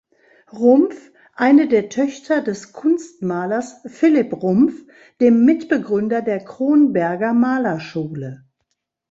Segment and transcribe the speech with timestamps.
[0.51, 4.83] Rumpf, eine der Töchter des Kunstmalers Philipp Rumpf,
[5.19, 8.43] dem Mitbegründer der Kronberger Malerschule.